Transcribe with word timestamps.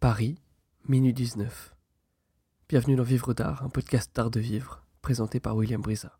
Paris, 0.00 0.38
minuit 0.88 1.12
19. 1.12 1.76
Bienvenue 2.70 2.96
dans 2.96 3.02
Vivre 3.02 3.34
d'Art, 3.34 3.62
un 3.62 3.68
podcast 3.68 4.10
d'art 4.16 4.30
de 4.30 4.40
vivre, 4.40 4.82
présenté 5.02 5.40
par 5.40 5.54
William 5.54 5.82
Brisa. 5.82 6.18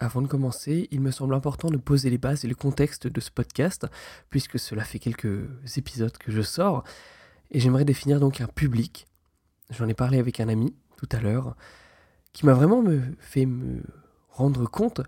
Avant 0.00 0.20
de 0.20 0.26
commencer, 0.26 0.88
il 0.90 1.00
me 1.00 1.12
semble 1.12 1.34
important 1.34 1.70
de 1.70 1.76
poser 1.76 2.10
les 2.10 2.18
bases 2.18 2.44
et 2.44 2.48
le 2.48 2.56
contexte 2.56 3.06
de 3.06 3.20
ce 3.20 3.30
podcast, 3.30 3.86
puisque 4.30 4.58
cela 4.58 4.82
fait 4.82 4.98
quelques 4.98 5.48
épisodes 5.76 6.18
que 6.18 6.32
je 6.32 6.42
sors, 6.42 6.82
et 7.52 7.60
j'aimerais 7.60 7.84
définir 7.84 8.18
donc 8.18 8.40
un 8.40 8.48
public. 8.48 9.06
J'en 9.70 9.86
ai 9.86 9.94
parlé 9.94 10.18
avec 10.18 10.40
un 10.40 10.48
ami 10.48 10.74
tout 10.96 11.08
à 11.12 11.20
l'heure, 11.20 11.54
qui 12.32 12.46
m'a 12.46 12.54
vraiment 12.54 12.82
me 12.82 13.00
fait 13.20 13.46
me 13.46 13.80
rendre 14.30 14.68
compte 14.68 15.02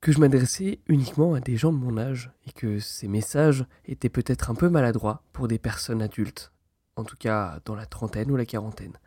que 0.00 0.12
je 0.12 0.20
m'adressais 0.20 0.78
uniquement 0.86 1.34
à 1.34 1.40
des 1.40 1.56
gens 1.56 1.72
de 1.72 1.78
mon 1.78 1.98
âge 1.98 2.30
et 2.46 2.52
que 2.52 2.78
ces 2.78 3.08
messages 3.08 3.66
étaient 3.86 4.08
peut-être 4.08 4.52
un 4.52 4.54
peu 4.54 4.68
maladroits 4.68 5.24
pour 5.32 5.48
des 5.48 5.58
personnes 5.58 6.00
adultes, 6.00 6.52
en 6.96 7.04
tout 7.04 7.16
cas 7.18 7.60
dans 7.64 7.74
la 7.74 7.86
trentaine 7.86 8.30
ou 8.30 8.36
la 8.36 8.46
quarantaine. 8.46 8.98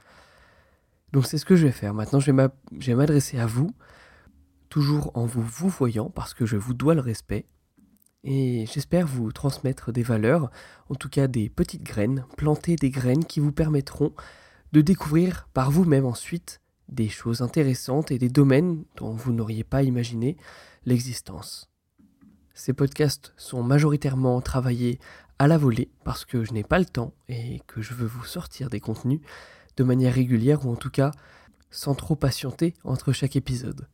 Donc 1.14 1.26
c'est 1.26 1.38
ce 1.38 1.46
que 1.46 1.56
je 1.56 1.66
vais 1.66 1.72
faire. 1.72 1.94
Maintenant, 1.94 2.20
je 2.20 2.32
vais 2.32 2.96
m'adresser 2.96 3.40
à 3.40 3.46
vous, 3.46 3.72
toujours 4.70 5.12
en 5.16 5.26
vous 5.26 5.42
vous 5.42 5.70
voyant, 5.70 6.10
parce 6.10 6.34
que 6.34 6.46
je 6.46 6.58
vous 6.58 6.74
dois 6.74 6.96
le 6.96 7.02
respect. 7.02 7.46
Et 8.24 8.66
j'espère 8.66 9.08
vous 9.08 9.32
transmettre 9.32 9.94
des 9.94 10.04
valeurs, 10.04 10.52
en 10.90 10.96
tout 10.96 11.08
cas 11.08 11.28
des 11.28 11.50
petites 11.50 11.84
graines, 11.84 12.26
planter 12.36 12.76
des 12.76 12.90
graines 12.90 13.24
qui 13.24 13.40
vous 13.40 13.54
permettront 13.54 14.14
de 14.74 14.82
découvrir 14.82 15.48
par 15.54 15.72
vous-même 15.72 16.06
ensuite 16.06 16.60
des 16.90 17.10
choses 17.10 17.42
intéressantes 17.42 18.12
et 18.12 18.18
des 18.18 18.30
domaines 18.30 18.84
dont 18.98 19.12
vous 19.12 19.32
n'auriez 19.32 19.64
pas 19.64 19.84
imaginé 19.84 20.36
l'existence. 20.86 21.70
Ces 22.54 22.74
podcasts 22.74 23.34
sont 23.38 23.62
majoritairement 23.62 24.42
travaillés 24.42 25.00
à 25.40 25.48
la 25.48 25.58
volée 25.58 25.90
parce 26.04 26.26
que 26.26 26.44
je 26.44 26.54
n'ai 26.54 26.64
pas 26.64 26.80
le 26.80 26.86
temps 26.86 27.14
et 27.30 27.62
que 27.68 27.82
je 27.82 27.94
veux 27.94 28.08
vous 28.08 28.26
sortir 28.26 28.70
des 28.70 28.80
contenus 28.80 29.22
de 29.76 29.84
manière 29.84 30.14
régulière 30.14 30.66
ou 30.66 30.72
en 30.72 30.76
tout 30.76 30.90
cas 30.90 31.12
sans 31.70 31.96
trop 31.96 32.16
patienter 32.16 32.74
entre 32.84 33.12
chaque 33.12 33.36
épisode. 33.36 33.88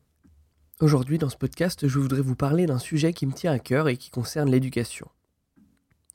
Aujourd'hui 0.80 1.18
dans 1.18 1.30
ce 1.30 1.38
podcast 1.38 1.88
je 1.88 2.00
voudrais 2.00 2.22
vous 2.22 2.36
parler 2.36 2.66
d'un 2.66 2.80
sujet 2.80 3.14
qui 3.14 3.26
me 3.26 3.34
tient 3.34 3.52
à 3.52 3.60
cœur 3.60 3.90
et 3.90 3.98
qui 3.98 4.10
concerne 4.10 4.50
l'éducation. 4.50 5.08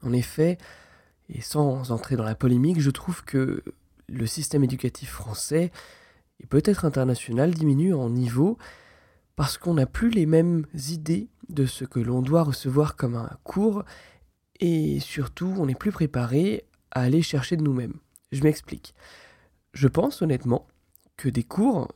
En 0.02 0.12
effet, 0.12 0.58
et 1.28 1.40
sans 1.40 1.90
entrer 1.90 2.16
dans 2.16 2.24
la 2.24 2.34
polémique, 2.34 2.80
je 2.80 2.90
trouve 2.90 3.24
que 3.24 3.62
le 4.08 4.26
système 4.26 4.64
éducatif 4.64 5.10
français 5.10 5.70
et 6.40 6.46
peut-être 6.46 6.84
international 6.84 7.52
diminue 7.52 7.94
en 7.94 8.08
niveau 8.08 8.56
parce 9.36 9.58
qu'on 9.58 9.74
n'a 9.74 9.86
plus 9.86 10.10
les 10.10 10.26
mêmes 10.26 10.66
idées 10.88 11.28
de 11.48 11.66
ce 11.66 11.84
que 11.84 12.00
l'on 12.00 12.22
doit 12.22 12.42
recevoir 12.42 12.96
comme 12.96 13.14
un 13.14 13.30
cours 13.44 13.84
et 14.60 15.00
surtout 15.00 15.54
on 15.58 15.66
n'est 15.66 15.74
plus 15.74 15.92
préparé 15.92 16.64
à 16.90 17.02
aller 17.02 17.22
chercher 17.22 17.56
de 17.56 17.62
nous-mêmes. 17.62 17.94
Je 18.32 18.42
m'explique. 18.42 18.94
Je 19.72 19.88
pense 19.88 20.22
honnêtement 20.22 20.66
que 21.16 21.28
des 21.28 21.42
cours 21.42 21.88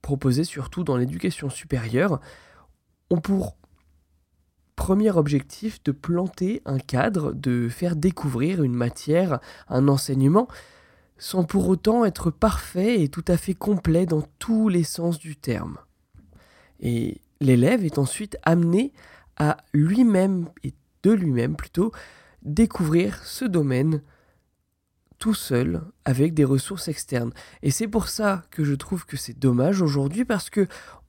proposés 0.00 0.44
surtout 0.44 0.84
dans 0.84 0.96
l'éducation 0.96 1.50
supérieure 1.50 2.20
ont 3.10 3.20
pour 3.20 3.56
premier 4.76 5.10
objectif 5.10 5.82
de 5.84 5.92
planter 5.92 6.62
un 6.64 6.78
cadre, 6.78 7.32
de 7.32 7.68
faire 7.68 7.94
découvrir 7.94 8.62
une 8.62 8.74
matière, 8.74 9.38
un 9.68 9.86
enseignement, 9.88 10.48
sans 11.18 11.44
pour 11.44 11.68
autant 11.68 12.04
être 12.04 12.30
parfait 12.30 13.00
et 13.00 13.08
tout 13.08 13.24
à 13.28 13.36
fait 13.36 13.54
complet 13.54 14.06
dans 14.06 14.22
tous 14.40 14.68
les 14.68 14.82
sens 14.82 15.18
du 15.18 15.36
terme. 15.36 15.78
Et 16.80 17.20
l'élève 17.40 17.84
est 17.84 17.98
ensuite 17.98 18.36
amené 18.42 18.92
à 19.36 19.58
lui-même, 19.72 20.48
et 20.64 20.74
de 21.02 21.10
lui-même 21.10 21.56
plutôt, 21.56 21.92
découvrir 22.42 23.24
ce 23.24 23.44
domaine 23.44 24.02
tout 25.18 25.34
seul 25.34 25.82
avec 26.04 26.34
des 26.34 26.44
ressources 26.44 26.88
externes. 26.88 27.32
Et 27.62 27.70
c'est 27.70 27.86
pour 27.86 28.08
ça 28.08 28.42
que 28.50 28.64
je 28.64 28.74
trouve 28.74 29.06
que 29.06 29.16
c'est 29.16 29.38
dommage 29.38 29.80
aujourd'hui 29.80 30.24
parce 30.24 30.50
que 30.50 30.66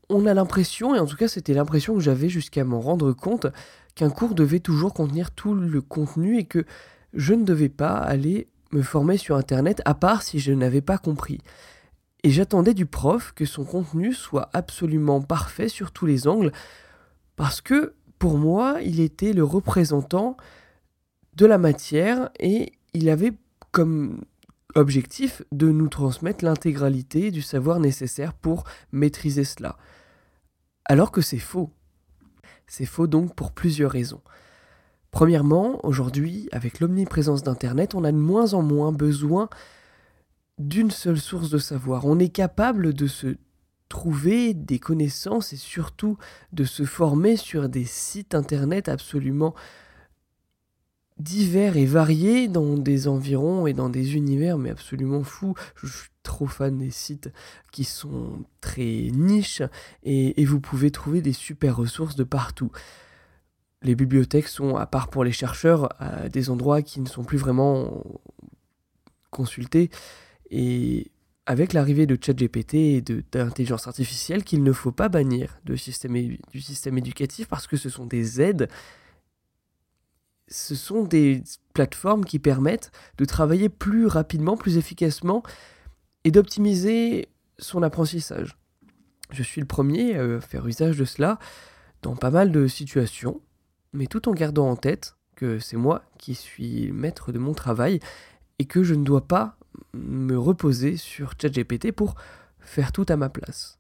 on 0.10 0.26
a 0.28 0.34
l'impression, 0.34 0.94
et 0.94 1.00
en 1.00 1.06
tout 1.06 1.16
cas 1.16 1.28
c'était 1.28 1.54
l'impression 1.54 1.96
que 1.96 2.02
j'avais 2.02 2.30
jusqu'à 2.30 2.64
m'en 2.64 2.82
rendre 2.82 3.14
compte, 3.14 3.48
qu'un 3.96 4.10
cours 4.10 4.36
devait 4.36 4.60
toujours 4.60 4.94
contenir 4.94 5.32
tout 5.32 5.56
le 5.56 5.82
contenu 5.82 6.38
et 6.38 6.44
que 6.44 6.66
je 7.14 7.34
ne 7.34 7.44
devais 7.44 7.70
pas 7.70 7.96
aller 7.96 8.48
me 8.72 8.82
former 8.82 9.18
sur 9.18 9.36
Internet 9.36 9.82
à 9.86 9.94
part 9.94 10.22
si 10.24 10.40
je 10.40 10.52
n'avais 10.52 10.82
pas 10.82 10.98
compris 10.98 11.40
et 12.24 12.32
j'attendais 12.32 12.74
du 12.74 12.86
prof 12.86 13.34
que 13.36 13.46
son 13.46 13.66
contenu 13.66 14.14
soit 14.14 14.50
absolument 14.54 15.22
parfait 15.22 15.68
sur 15.68 15.92
tous 15.92 16.06
les 16.06 16.28
angles, 16.28 16.52
parce 17.36 17.62
que 17.62 17.94
pour 18.24 18.38
moi, 18.38 18.78
il 18.82 19.02
était 19.02 19.34
le 19.34 19.44
représentant 19.44 20.38
de 21.36 21.46
la 21.46 21.58
matière 21.58 22.30
et 22.40 22.72
il 22.94 23.10
avait 23.10 23.34
comme 23.74 24.22
objectif 24.76 25.42
de 25.52 25.70
nous 25.70 25.90
transmettre 25.90 26.46
l'intégralité 26.46 27.32
du 27.32 27.42
savoir 27.42 27.82
nécessaire 27.82 28.34
pour 28.34 28.64
maîtriser 28.94 29.44
cela. 29.44 29.78
Alors 30.86 31.12
que 31.12 31.20
c'est 31.20 31.38
faux. 31.38 31.70
C'est 32.66 32.86
faux 32.86 33.08
donc 33.08 33.36
pour 33.36 33.52
plusieurs 33.52 33.92
raisons. 33.92 34.22
Premièrement, 35.12 35.86
aujourd'hui, 35.86 36.48
avec 36.54 36.80
l'omniprésence 36.80 37.44
d'Internet, 37.44 37.94
on 37.94 38.06
a 38.06 38.12
de 38.14 38.18
moins 38.18 38.54
en 38.54 38.62
moins 38.62 38.94
besoin 38.94 39.50
d'une 40.60 40.92
seule 40.92 41.20
source 41.20 41.50
de 41.50 41.58
savoir. 41.58 42.06
On 42.06 42.20
est 42.20 42.30
capable 42.30 42.94
de 42.94 43.06
se 43.06 43.36
trouver 43.94 44.56
des 44.56 44.80
connaissances 44.80 45.54
et 45.54 45.56
surtout 45.56 46.18
de 46.52 46.64
se 46.64 46.84
former 46.84 47.38
sur 47.38 47.70
des 47.70 47.86
sites 47.86 48.34
internet 48.34 48.90
absolument 48.90 49.54
divers 51.20 51.78
et 51.78 51.86
variés 51.86 52.48
dans 52.48 52.76
des 52.76 53.08
environs 53.08 53.68
et 53.68 53.74
dans 53.74 53.90
des 53.90 54.16
univers 54.16 54.58
mais 54.58 54.72
absolument 54.72 55.24
fous. 55.24 55.54
Je 55.76 55.86
suis 55.86 56.10
trop 56.24 56.48
fan 56.48 56.80
des 56.80 56.90
sites 56.90 57.32
qui 57.72 57.84
sont 57.84 58.44
très 58.62 59.12
niches 59.14 59.62
et, 60.02 60.44
vous 60.44 60.60
pouvez 60.60 60.90
trouver 60.90 61.22
des 61.22 61.32
super 61.32 61.78
ressources 61.78 62.16
de 62.16 62.24
partout. 62.24 62.72
Les 63.84 63.94
bibliothèques 63.94 64.48
sont, 64.48 64.76
à 64.76 64.88
part 64.88 65.10
pour 65.10 65.24
les 65.24 65.32
chercheurs, 65.32 65.90
des 66.32 66.50
endroits 66.50 66.82
qui 66.82 67.00
ne 67.00 67.08
sont 67.08 67.24
plus 67.24 67.38
vraiment 67.38 68.04
consultés 69.30 69.92
et 70.50 71.12
avec 71.46 71.74
l'arrivée 71.74 72.06
de 72.06 72.18
ChatGPT 72.20 72.74
et 72.76 73.02
de, 73.02 73.24
l'intelligence 73.34 73.88
artificielle, 73.88 74.44
qu'il 74.44 74.64
ne 74.64 74.72
faut 74.72 74.92
pas 74.92 75.10
bannir 75.10 75.60
du 75.66 75.78
système 75.78 76.98
éducatif 76.98 77.48
parce 77.48 77.68
que 77.68 77.78
ce 77.78 77.90
sont 77.90 78.06
des 78.06 78.42
aides, 78.42 78.70
ce 80.48 80.76
sont 80.76 81.04
des 81.04 81.44
plateformes 81.74 82.26
qui 82.26 82.40
permettent 82.40 82.92
de 83.18 83.26
travailler 83.26 83.70
plus 83.70 84.06
rapidement, 84.08 84.56
plus 84.56 84.78
efficacement 84.78 85.44
et 86.24 86.32
d'optimiser 86.32 87.28
son 87.60 87.84
apprentissage. 87.84 88.58
Je 89.32 89.44
suis 89.44 89.62
le 89.62 89.68
premier 89.68 90.16
à 90.16 90.40
faire 90.40 90.68
usage 90.68 90.98
de 90.98 91.06
cela 91.06 91.40
dans 92.02 92.16
pas 92.16 92.32
mal 92.32 92.52
de 92.52 92.68
situations, 92.68 93.42
mais 93.92 94.08
tout 94.08 94.30
en 94.30 94.34
gardant 94.34 94.70
en 94.70 94.76
tête 94.76 95.16
que 95.36 95.60
c'est 95.60 95.78
moi 95.78 96.04
qui 96.18 96.36
suis 96.36 96.92
maître 96.92 97.32
de 97.32 97.40
mon 97.40 97.54
travail 97.54 98.00
et 98.60 98.66
que 98.66 98.84
je 98.84 98.94
ne 98.94 99.04
dois 99.04 99.28
pas 99.28 99.58
me 99.94 100.38
reposer 100.38 100.98
sur 100.98 101.34
ChatGPT 101.40 101.92
pour 101.92 102.16
faire 102.60 102.92
tout 102.92 103.06
à 103.10 103.16
ma 103.16 103.30
place. 103.30 103.80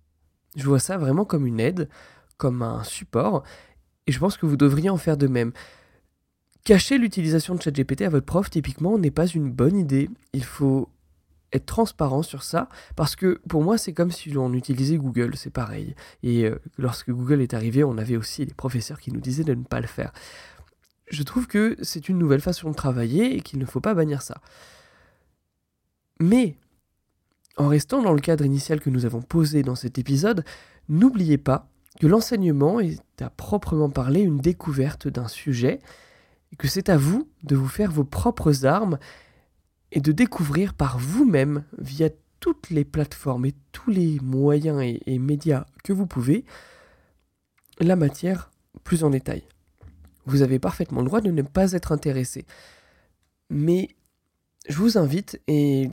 Je 0.56 0.66
vois 0.66 0.80
ça 0.80 0.98
vraiment 0.98 1.26
comme 1.26 1.48
une 1.48 1.60
aide, 1.60 1.90
comme 2.38 2.62
un 2.62 2.84
support, 2.84 3.44
et 4.08 4.12
je 4.12 4.20
pense 4.20 4.38
que 4.38 4.46
vous 4.46 4.58
devriez 4.58 4.90
en 4.90 4.98
faire 4.98 5.18
de 5.18 5.28
même. 5.28 5.54
Cacher 6.64 6.98
l'utilisation 6.98 7.56
de 7.56 7.62
ChatGPT 7.62 8.04
à 8.04 8.10
votre 8.10 8.26
prof, 8.26 8.50
typiquement, 8.50 8.98
n'est 8.98 9.12
pas 9.12 9.28
une 9.28 9.52
bonne 9.52 9.78
idée. 9.78 10.10
Il 10.34 10.44
faut 10.44 10.90
être 11.52 11.66
transparent 11.66 12.24
sur 12.24 12.44
ça, 12.44 12.70
parce 12.96 13.16
que 13.16 13.40
pour 13.48 13.64
moi, 13.64 13.78
c'est 13.78 13.94
comme 13.94 14.12
si 14.12 14.30
l'on 14.30 14.54
utilisait 14.54 14.98
Google, 14.98 15.36
c'est 15.36 15.52
pareil. 15.52 15.96
Et 16.24 16.46
euh, 16.46 16.60
lorsque 16.78 17.12
Google 17.12 17.42
est 17.42 17.54
arrivé, 17.54 17.84
on 17.84 17.98
avait 17.98 18.18
aussi 18.18 18.46
des 18.46 18.54
professeurs 18.54 19.00
qui 19.00 19.12
nous 19.12 19.22
disaient 19.22 19.44
de 19.44 19.54
ne 19.54 19.64
pas 19.64 19.80
le 19.80 19.88
faire. 19.88 20.12
Je 21.10 21.22
trouve 21.24 21.48
que 21.48 21.78
c'est 21.82 22.10
une 22.10 22.18
nouvelle 22.18 22.42
façon 22.42 22.72
de 22.72 22.76
travailler 22.76 23.38
et 23.38 23.42
qu'il 23.42 23.60
ne 23.60 23.66
faut 23.66 23.82
pas 23.82 23.94
bannir 23.94 24.22
ça. 24.22 24.42
Mais, 26.20 26.56
en 27.58 27.68
restant 27.68 28.02
dans 28.02 28.14
le 28.14 28.22
cadre 28.22 28.46
initial 28.46 28.80
que 28.80 28.90
nous 28.90 29.06
avons 29.06 29.22
posé 29.22 29.64
dans 29.64 29.76
cet 29.76 29.98
épisode, 29.98 30.44
n'oubliez 30.90 31.38
pas 31.38 31.68
que 32.00 32.08
l'enseignement 32.08 32.80
est 32.80 33.22
à 33.22 33.30
proprement 33.30 33.90
parler 33.90 34.22
une 34.22 34.40
découverte 34.40 35.08
d'un 35.08 35.28
sujet, 35.28 35.80
et 36.52 36.56
que 36.56 36.68
c'est 36.68 36.90
à 36.90 36.98
vous 36.98 37.28
de 37.44 37.56
vous 37.56 37.68
faire 37.68 37.92
vos 37.92 38.04
propres 38.04 38.66
armes 38.66 38.98
et 39.92 40.02
de 40.02 40.12
découvrir 40.12 40.74
par 40.74 40.98
vous-même, 40.98 41.64
via 41.78 42.10
toutes 42.40 42.70
les 42.72 42.84
plateformes 42.84 43.46
et 43.46 43.54
tous 43.72 43.90
les 43.90 44.20
moyens 44.20 44.82
et, 44.82 45.02
et, 45.06 45.20
médias 45.20 45.66
que 45.84 45.94
vous 45.94 46.08
pouvez, 46.08 46.46
la 47.80 47.96
matière 47.96 48.52
plus 48.84 49.04
en 49.04 49.10
détail. 49.10 49.44
Vous 50.26 50.42
avez 50.42 50.60
parfaitement 50.60 51.02
le 51.02 51.08
droit 51.08 51.22
de 51.22 51.32
ne 51.32 51.42
pas 51.42 51.72
être 51.74 51.92
intéressé. 51.92 52.46
Mais 53.50 53.90
je 54.68 54.78
vous 54.78 54.98
invite, 54.98 55.42
et 55.48 55.90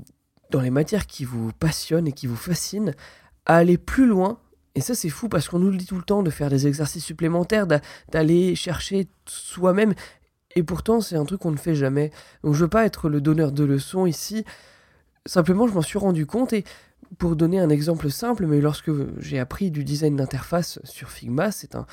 dans 0.50 0.60
les 0.60 0.70
matières 0.70 1.06
qui 1.06 1.24
vous 1.24 1.52
passionnent 1.52 2.08
et 2.08 2.12
qui 2.12 2.26
vous 2.26 2.36
fascinent, 2.36 2.94
à 3.46 3.56
aller 3.56 3.78
plus 3.78 4.06
loin. 4.06 4.38
Et 4.74 4.80
ça, 4.80 4.94
c'est 4.94 5.08
fou 5.08 5.28
parce 5.28 5.48
qu'on 5.48 5.58
nous 5.58 5.70
le 5.70 5.76
dit 5.76 5.86
tout 5.86 5.96
le 5.96 6.02
temps 6.02 6.22
de 6.22 6.30
faire 6.30 6.50
des 6.50 6.66
exercices 6.66 7.04
supplémentaires, 7.04 7.66
d'aller 8.10 8.54
chercher 8.54 9.08
soi-même. 9.26 9.94
Et 10.54 10.62
pourtant, 10.62 11.00
c'est 11.00 11.16
un 11.16 11.24
truc 11.24 11.40
qu'on 11.40 11.50
ne 11.50 11.56
fait 11.56 11.74
jamais. 11.74 12.10
Donc 12.42 12.54
je 12.54 12.60
veux 12.60 12.68
pas 12.68 12.84
être 12.84 13.08
le 13.08 13.20
donneur 13.20 13.52
de 13.52 13.64
leçons 13.64 14.06
ici. 14.06 14.44
Simplement, 15.26 15.66
je 15.66 15.74
m'en 15.74 15.82
suis 15.82 15.98
rendu 15.98 16.26
compte 16.26 16.52
et 16.52 16.64
pour 17.18 17.36
donner 17.36 17.58
un 17.58 17.70
exemple 17.70 18.10
simple, 18.10 18.46
mais 18.46 18.60
lorsque 18.60 18.90
j'ai 19.18 19.38
appris 19.38 19.70
du 19.70 19.84
design 19.84 20.16
d'interface 20.16 20.78
sur 20.84 21.10
Figma, 21.10 21.50
c'est 21.50 21.74
un, 21.74 21.86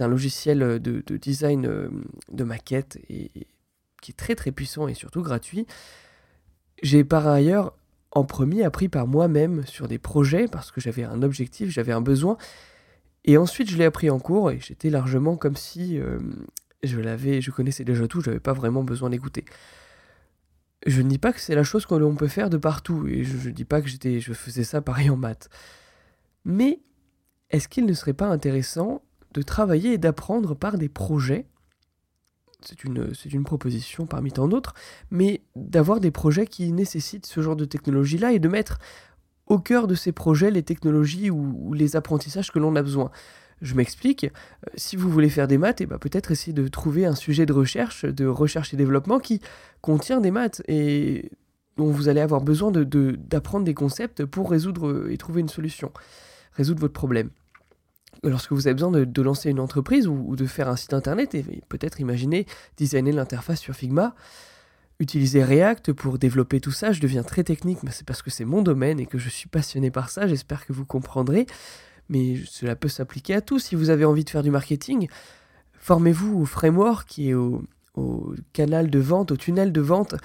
un 0.00 0.08
logiciel 0.08 0.58
de, 0.58 1.02
de, 1.06 1.16
design 1.16 1.66
euh, 1.66 1.88
de 2.32 2.44
maquette 2.44 2.98
et, 3.08 3.30
qui 4.02 4.10
est 4.10 4.16
très 4.16 4.34
très 4.34 4.50
puissant 4.50 4.88
et 4.88 4.94
surtout 4.94 5.22
gratuit. 5.22 5.66
J'ai 6.82 7.04
par 7.04 7.26
ailleurs 7.26 7.74
en 8.14 8.24
premier 8.24 8.64
appris 8.64 8.88
par 8.88 9.06
moi-même 9.06 9.66
sur 9.66 9.88
des 9.88 9.98
projets 9.98 10.46
parce 10.48 10.70
que 10.70 10.80
j'avais 10.80 11.04
un 11.04 11.22
objectif, 11.22 11.70
j'avais 11.70 11.92
un 11.92 12.00
besoin. 12.00 12.36
Et 13.24 13.36
ensuite, 13.36 13.70
je 13.70 13.76
l'ai 13.76 13.84
appris 13.84 14.10
en 14.10 14.18
cours 14.18 14.50
et 14.50 14.60
j'étais 14.60 14.90
largement 14.90 15.36
comme 15.36 15.56
si 15.56 15.98
euh, 15.98 16.18
je 16.82 17.00
l'avais, 17.00 17.40
je 17.40 17.50
connaissais 17.50 17.84
déjà 17.84 18.06
tout, 18.06 18.20
je 18.20 18.30
n'avais 18.30 18.40
pas 18.40 18.52
vraiment 18.52 18.84
besoin 18.84 19.10
d'écouter. 19.10 19.44
Je 20.86 21.00
ne 21.00 21.08
dis 21.08 21.18
pas 21.18 21.32
que 21.32 21.40
c'est 21.40 21.54
la 21.54 21.64
chose 21.64 21.86
que 21.86 21.94
l'on 21.94 22.14
peut 22.14 22.28
faire 22.28 22.50
de 22.50 22.58
partout, 22.58 23.06
et 23.08 23.24
je 23.24 23.48
ne 23.48 23.54
dis 23.54 23.64
pas 23.64 23.80
que 23.80 23.88
j'étais, 23.88 24.20
je 24.20 24.34
faisais 24.34 24.64
ça 24.64 24.82
pareil 24.82 25.08
en 25.08 25.16
maths. 25.16 25.48
Mais 26.44 26.80
est-ce 27.48 27.68
qu'il 27.68 27.86
ne 27.86 27.94
serait 27.94 28.12
pas 28.12 28.26
intéressant 28.26 29.02
de 29.32 29.40
travailler 29.40 29.94
et 29.94 29.98
d'apprendre 29.98 30.54
par 30.54 30.76
des 30.76 30.90
projets 30.90 31.46
c'est 32.66 32.84
une, 32.84 33.12
une 33.32 33.44
proposition 33.44 34.06
parmi 34.06 34.32
tant 34.32 34.48
d'autres, 34.48 34.74
mais 35.10 35.42
d'avoir 35.56 36.00
des 36.00 36.10
projets 36.10 36.46
qui 36.46 36.72
nécessitent 36.72 37.26
ce 37.26 37.40
genre 37.40 37.56
de 37.56 37.64
technologie-là 37.64 38.32
et 38.32 38.38
de 38.38 38.48
mettre 38.48 38.78
au 39.46 39.58
cœur 39.58 39.86
de 39.86 39.94
ces 39.94 40.12
projets 40.12 40.50
les 40.50 40.62
technologies 40.62 41.30
ou 41.30 41.72
les 41.74 41.96
apprentissages 41.96 42.50
que 42.50 42.58
l'on 42.58 42.76
a 42.76 42.82
besoin. 42.82 43.10
Je 43.62 43.74
m'explique, 43.74 44.24
euh, 44.24 44.70
si 44.74 44.96
vous 44.96 45.08
voulez 45.08 45.28
faire 45.28 45.48
des 45.48 45.58
maths, 45.58 45.80
eh 45.80 45.86
ben, 45.86 45.98
peut-être 45.98 46.30
essayer 46.30 46.52
de 46.52 46.66
trouver 46.68 47.06
un 47.06 47.14
sujet 47.14 47.46
de 47.46 47.52
recherche, 47.52 48.04
de 48.04 48.26
recherche 48.26 48.74
et 48.74 48.76
développement 48.76 49.18
qui 49.18 49.40
contient 49.80 50.20
des 50.20 50.30
maths 50.30 50.62
et 50.68 51.30
dont 51.76 51.90
vous 51.90 52.08
allez 52.08 52.20
avoir 52.20 52.40
besoin 52.42 52.70
d'apprendre 52.70 53.64
de, 53.64 53.70
des 53.70 53.74
concepts 53.74 54.24
pour 54.24 54.50
résoudre 54.50 55.10
et 55.10 55.16
trouver 55.16 55.40
une 55.40 55.48
solution, 55.48 55.92
résoudre 56.52 56.80
votre 56.80 56.92
problème. 56.92 57.30
Lorsque 58.22 58.52
vous 58.52 58.66
avez 58.66 58.74
besoin 58.74 58.90
de, 58.90 59.22
lancer 59.22 59.50
une 59.50 59.60
entreprise 59.60 60.06
ou, 60.06 60.36
de 60.36 60.46
faire 60.46 60.68
un 60.68 60.76
site 60.76 60.94
internet, 60.94 61.34
et 61.34 61.44
peut-être 61.68 62.00
imaginer 62.00 62.46
designer 62.76 63.12
l'interface 63.12 63.60
sur 63.60 63.74
Figma, 63.74 64.14
utiliser 65.00 65.42
React 65.42 65.92
pour 65.92 66.18
développer 66.18 66.60
tout 66.60 66.70
ça, 66.70 66.92
je 66.92 67.00
deviens 67.00 67.22
très 67.22 67.44
technique, 67.44 67.82
mais 67.82 67.90
c'est 67.90 68.06
parce 68.06 68.22
que 68.22 68.30
c'est 68.30 68.44
mon 68.44 68.62
domaine 68.62 69.00
et 69.00 69.06
que 69.06 69.18
je 69.18 69.28
suis 69.28 69.48
passionné 69.48 69.90
par 69.90 70.08
ça, 70.08 70.26
j'espère 70.26 70.64
que 70.64 70.72
vous 70.72 70.84
comprendrez 70.84 71.46
mais 72.08 72.36
cela 72.46 72.76
peut 72.76 72.88
s'appliquer 72.88 73.34
à 73.34 73.40
tout. 73.40 73.58
Si 73.58 73.74
vous 73.74 73.90
avez 73.90 74.04
envie 74.04 74.24
de 74.24 74.30
faire 74.30 74.42
du 74.42 74.50
marketing, 74.50 75.08
formez-vous 75.78 76.40
au 76.40 76.44
framework 76.44 77.08
qui 77.08 77.30
est 77.30 77.34
au, 77.34 77.62
canal 78.52 78.90
de 78.90 78.98
vente, 78.98 79.30
au 79.30 79.36
tunnel 79.36 79.72
de 79.72 79.80
vente, 79.80 80.16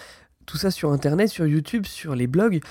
tout 0.48 0.58
ça 0.58 0.72
sur 0.72 0.92
Internet, 0.92 1.30
sur 1.30 1.46
YouTube, 1.46 1.86
sur 1.86 2.16
les 2.16 2.26
blogs. 2.26 2.62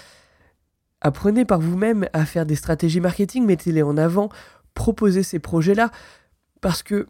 Apprenez 1.00 1.44
par 1.44 1.60
vous-même 1.60 2.08
à 2.12 2.26
faire 2.26 2.44
des 2.44 2.56
stratégies 2.56 3.00
marketing, 3.00 3.46
mettez-les 3.46 3.82
en 3.82 3.96
avant, 3.96 4.30
proposez 4.78 5.24
ces 5.24 5.40
projets-là, 5.40 5.90
parce 6.62 6.82
que 6.82 7.08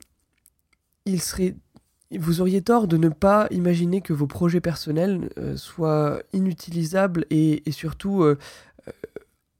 il 1.05 1.21
serait, 1.21 1.55
vous 2.11 2.41
auriez 2.41 2.63
tort 2.63 2.89
de 2.89 2.97
ne 2.97 3.11
pas 3.11 3.47
imaginer 3.51 4.01
que 4.01 4.15
vos 4.15 4.27
projets 4.27 4.61
personnels 4.61 5.29
euh, 5.39 5.57
soient 5.57 6.21
inutilisables 6.33 7.27
et, 7.31 7.63
surtout 7.71 8.23
euh, 8.23 8.39
euh, 8.89 8.93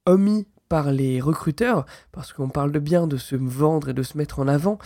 omis 0.07 0.47
par 0.69 0.91
les 0.91 1.21
recruteurs, 1.21 1.85
parce 2.11 2.33
qu'on 2.33 2.49
parle 2.49 2.71
de 2.71 2.79
bien 2.79 3.07
de 3.07 3.17
se 3.17 3.35
vendre 3.35 3.89
et 3.89 3.93
de 3.93 4.03
se 4.03 4.19
mettre 4.19 4.37
en 4.37 4.47
avant. 4.47 4.77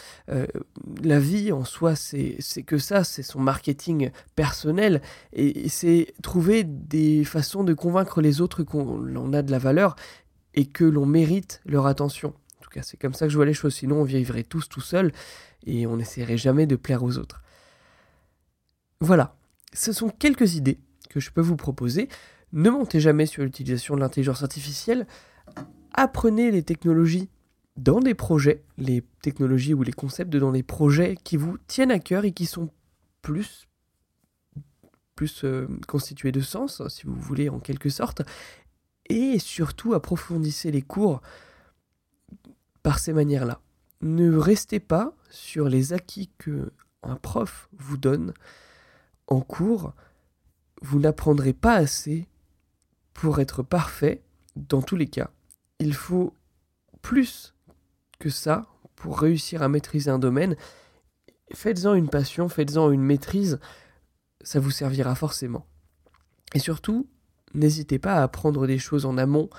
La 1.03 1.19
vie 1.19 1.51
en 1.51 1.65
soi, 1.65 1.97
c'est 1.97 2.63
que 2.65 2.77
ça, 2.77 3.03
c'est 3.03 3.21
son 3.21 3.41
marketing 3.41 4.11
personnel, 4.33 5.01
et, 5.33 5.67
c'est 5.67 6.13
trouver 6.21 6.63
des 6.63 7.25
façons 7.25 7.65
de 7.65 7.73
convaincre 7.73 8.21
les 8.21 8.39
autres 8.39 8.63
qu'on 8.63 9.33
a 9.33 9.41
de 9.41 9.51
la 9.51 9.59
valeur 9.59 9.97
et 10.53 10.65
que 10.65 10.85
l'on 10.85 11.05
mérite 11.05 11.61
leur 11.65 11.85
attention. 11.85 12.33
C'est 12.81 12.97
comme 12.97 13.13
ça 13.13 13.25
que 13.25 13.31
je 13.31 13.37
vois 13.37 13.45
les 13.45 13.53
choses, 13.53 13.75
sinon 13.75 14.01
on 14.01 14.03
vivrait 14.03 14.43
tous 14.43 14.67
tout 14.67 14.81
seuls 14.81 15.11
et 15.65 15.85
on 15.85 15.97
n'essaierait 15.97 16.37
jamais 16.37 16.65
de 16.65 16.75
plaire 16.75 17.03
aux 17.03 17.17
autres. 17.17 17.41
Voilà, 18.99 19.35
ce 19.73 19.91
sont 19.91 20.09
quelques 20.09 20.55
idées 20.55 20.79
que 21.09 21.19
je 21.19 21.31
peux 21.31 21.41
vous 21.41 21.57
proposer. 21.57 22.07
Ne 22.53 22.69
montez 22.69 22.99
jamais 22.99 23.25
sur 23.25 23.43
l'utilisation 23.43 23.95
de 23.95 23.99
l'intelligence 23.99 24.43
artificielle 24.43 25.05
apprenez 25.93 26.51
les 26.51 26.63
technologies 26.63 27.29
dans 27.77 27.99
des 27.99 28.13
projets, 28.13 28.63
les 28.77 29.03
technologies 29.21 29.73
ou 29.73 29.83
les 29.83 29.93
concepts 29.93 30.35
dans 30.35 30.51
des 30.51 30.63
projets 30.63 31.17
qui 31.23 31.37
vous 31.37 31.57
tiennent 31.67 31.91
à 31.91 31.99
cœur 31.99 32.25
et 32.25 32.31
qui 32.31 32.45
sont 32.45 32.69
plus, 33.21 33.67
plus 35.15 35.43
euh, 35.43 35.67
constitués 35.87 36.31
de 36.31 36.41
sens, 36.41 36.85
si 36.89 37.05
vous 37.05 37.15
voulez, 37.15 37.49
en 37.49 37.59
quelque 37.59 37.89
sorte. 37.89 38.21
Et 39.09 39.39
surtout, 39.39 39.93
approfondissez 39.93 40.71
les 40.71 40.81
cours 40.81 41.21
par 42.83 42.99
ces 42.99 43.13
manières-là. 43.13 43.61
Ne 44.01 44.35
restez 44.35 44.79
pas 44.79 45.15
sur 45.29 45.69
les 45.69 45.93
acquis 45.93 46.29
que 46.37 46.71
un 47.01 47.15
prof 47.15 47.69
vous 47.77 47.97
donne 47.97 48.33
en 49.27 49.41
cours. 49.41 49.93
Vous 50.81 50.99
n'apprendrez 50.99 51.53
pas 51.53 51.75
assez 51.75 52.27
pour 53.13 53.39
être 53.39 53.63
parfait 53.63 54.21
dans 54.55 54.81
tous 54.81 54.95
les 54.95 55.07
cas 55.07 55.31
il 55.83 55.93
faut 55.93 56.33
plus 57.01 57.53
que 58.19 58.29
ça 58.29 58.65
pour 58.95 59.19
réussir 59.19 59.61
à 59.61 59.69
maîtriser 59.69 60.09
un 60.09 60.19
domaine. 60.19 60.55
Faites-en 61.53 61.93
une 61.93 62.09
passion, 62.09 62.47
faites-en 62.47 62.91
une 62.91 63.03
maîtrise, 63.03 63.59
ça 64.41 64.59
vous 64.59 64.71
servira 64.71 65.13
forcément. 65.13 65.65
Et 66.53 66.59
surtout, 66.59 67.07
n'hésitez 67.53 67.99
pas 67.99 68.15
à 68.15 68.23
apprendre 68.23 68.65
des 68.65 68.79
choses 68.79 69.05
en 69.05 69.17
amont, 69.17 69.49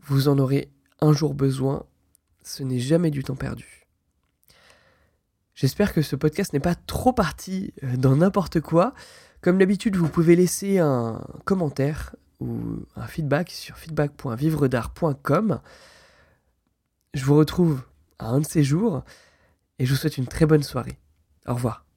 vous 0.00 0.28
en 0.28 0.38
aurez 0.38 0.72
un 1.00 1.12
jour 1.12 1.34
besoin, 1.34 1.84
ce 2.42 2.62
n'est 2.62 2.78
jamais 2.78 3.10
du 3.10 3.22
temps 3.22 3.36
perdu. 3.36 3.86
J'espère 5.54 5.92
que 5.92 6.02
ce 6.02 6.16
podcast 6.16 6.52
n'est 6.52 6.60
pas 6.60 6.74
trop 6.74 7.12
parti 7.12 7.72
euh, 7.84 7.96
dans 7.96 8.16
n'importe 8.16 8.60
quoi. 8.60 8.94
Comme 9.40 9.58
d'habitude, 9.58 9.96
vous 9.96 10.08
pouvez 10.08 10.36
laisser 10.36 10.78
un 10.78 11.20
commentaire 11.44 12.16
ou 12.40 12.84
un 12.96 13.06
feedback 13.06 13.50
sur 13.50 13.76
feedback.vivredart.com. 13.76 15.60
Je 17.14 17.24
vous 17.24 17.36
retrouve 17.36 17.82
à 18.18 18.28
un 18.28 18.40
de 18.40 18.46
ces 18.46 18.64
jours 18.64 19.04
et 19.78 19.86
je 19.86 19.90
vous 19.90 19.96
souhaite 19.96 20.18
une 20.18 20.26
très 20.26 20.46
bonne 20.46 20.62
soirée. 20.62 20.98
Au 21.46 21.54
revoir. 21.54 21.91